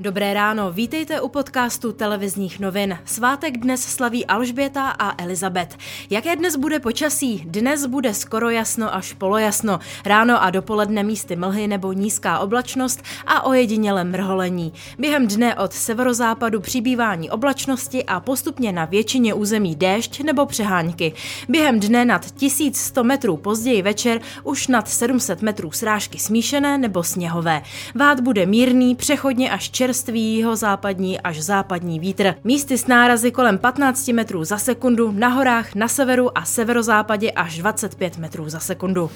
[0.00, 2.98] Dobré ráno, vítejte u podcastu televizních novin.
[3.04, 5.76] Svátek dnes slaví Alžběta a Elizabet.
[6.10, 7.42] Jaké dnes bude počasí?
[7.46, 9.80] Dnes bude skoro jasno až polojasno.
[10.06, 14.72] Ráno a dopoledne místy mlhy nebo nízká oblačnost a ojediněle mrholení.
[14.98, 21.12] Během dne od severozápadu přibývání oblačnosti a postupně na většině území déšť nebo přehánky.
[21.48, 27.62] Během dne nad 1100 metrů později večer už nad 700 metrů srážky smíšené nebo sněhové.
[27.94, 32.34] Vád bude mírný, přechodně až červený čerstvý západní až západní vítr.
[32.44, 37.58] Místy s nárazy kolem 15 metrů za sekundu, na horách na severu a severozápadě až
[37.58, 39.10] 25 metrů za sekundu.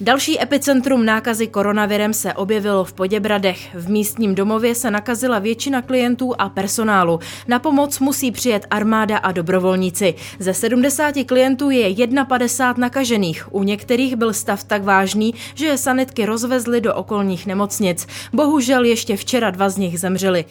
[0.00, 3.74] Další epicentrum nákazy koronavirem se objevilo v Poděbradech.
[3.74, 7.20] V místním domově se nakazila většina klientů a personálu.
[7.48, 10.14] Na pomoc musí přijet armáda a dobrovolníci.
[10.38, 13.54] Ze 70 klientů je 51 nakažených.
[13.54, 18.06] U některých byl stav tak vážný, že je sanitky rozvezly do okolních nemocnic.
[18.32, 20.44] Bohužel ještě včera dva z nich zemřeli.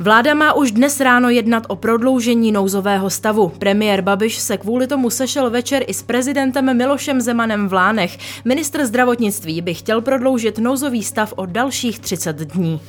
[0.00, 3.48] Vláda má už dnes ráno jednat o prodloužení nouzového stavu.
[3.58, 8.18] Premiér Babiš se kvůli tomu sešel večer i s prezidentem Milošem Zemanem v Lánech.
[8.44, 12.80] Ministr zdravotnictví by chtěl prodloužit nouzový stav o dalších 30 dní.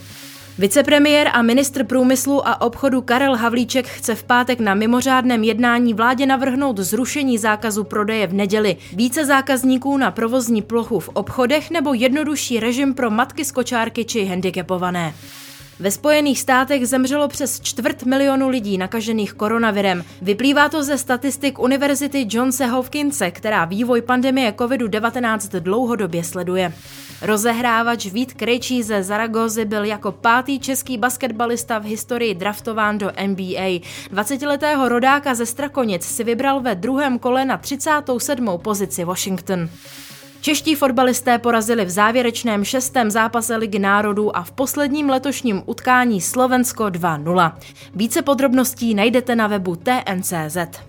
[0.57, 6.25] Vicepremiér a ministr průmyslu a obchodu Karel Havlíček chce v pátek na mimořádném jednání vládě
[6.25, 12.59] navrhnout zrušení zákazu prodeje v neděli, více zákazníků na provozní plochu v obchodech nebo jednodušší
[12.59, 15.13] režim pro matky z kočárky či handicapované.
[15.81, 20.03] Ve Spojených státech zemřelo přes čtvrt milionu lidí nakažených koronavirem.
[20.21, 26.73] Vyplývá to ze statistik Univerzity Johnse Hopkinse, která vývoj pandemie COVID-19 dlouhodobě sleduje.
[27.21, 33.79] Rozehrávač Vít Krejčí ze Zaragozy byl jako pátý český basketbalista v historii draftován do NBA.
[34.13, 38.49] 20-letého rodáka ze Strakonic si vybral ve druhém kole na 37.
[38.57, 39.69] pozici Washington.
[40.41, 46.83] Čeští fotbalisté porazili v závěrečném šestém zápase Ligy národů a v posledním letošním utkání Slovensko
[46.83, 47.53] 2-0.
[47.95, 50.88] Více podrobností najdete na webu TNCZ.